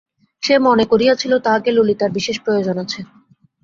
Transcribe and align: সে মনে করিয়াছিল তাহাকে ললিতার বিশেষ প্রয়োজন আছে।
সে 0.43 0.55
মনে 0.59 0.85
করিয়াছিল 0.91 1.33
তাহাকে 1.45 1.69
ললিতার 1.71 2.11
বিশেষ 2.11 2.37
প্রয়োজন 2.45 2.75
আছে। 2.83 2.99